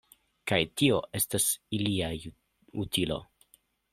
[0.51, 1.45] Kaj tio estas
[1.79, 2.09] ilia
[2.87, 3.19] utilo?